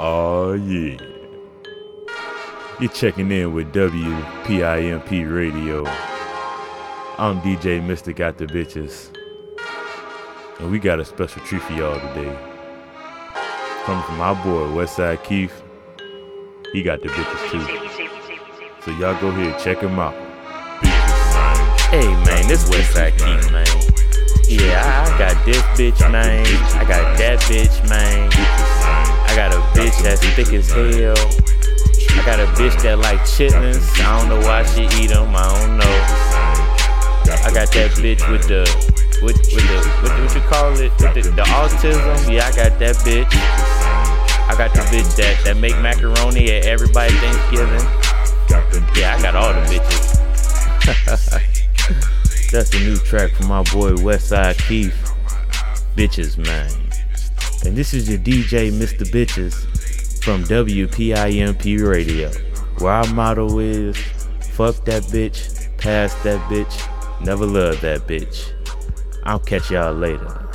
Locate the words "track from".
52.96-53.48